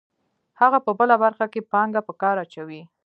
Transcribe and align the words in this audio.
هغه 0.61 0.79
په 0.85 0.91
بله 0.99 1.15
برخه 1.23 1.45
کې 1.53 1.67
پانګه 1.71 2.01
په 2.07 2.13
کار 2.21 2.35
اچوي 2.43 2.81